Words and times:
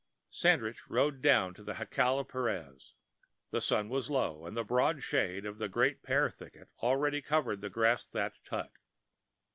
Sandridge 0.31 0.81
rode 0.89 1.21
down 1.21 1.53
to 1.53 1.63
the 1.63 1.75
jacal 1.75 2.17
of 2.17 2.27
Perez. 2.29 2.95
The 3.51 3.61
sun 3.61 3.87
was 3.87 4.09
low, 4.09 4.47
and 4.47 4.57
the 4.57 4.63
broad 4.63 5.03
shade 5.03 5.45
of 5.45 5.59
the 5.59 5.69
great 5.69 6.01
pear 6.01 6.27
thicket 6.31 6.69
already 6.81 7.21
covered 7.21 7.61
the 7.61 7.69
grass 7.69 8.07
thatched 8.07 8.47
hut. 8.47 8.71